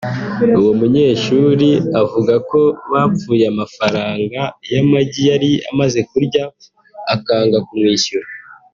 uwo 0.59 0.71
munyeshuri 0.79 1.69
avuga 2.01 2.33
ko 2.49 2.61
bapfuye 2.91 3.43
amafaranga 3.53 4.41
y’amagi 4.71 5.21
yari 5.29 5.51
amaze 5.71 5.99
kurya 6.09 6.43
akanga 7.15 7.57
kumwishyura 7.67 8.27